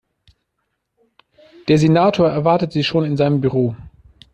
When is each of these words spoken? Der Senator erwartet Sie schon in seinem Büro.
Der 1.67 1.77
Senator 1.77 2.27
erwartet 2.27 2.71
Sie 2.71 2.83
schon 2.83 3.05
in 3.05 3.17
seinem 3.17 3.39
Büro. 3.39 3.75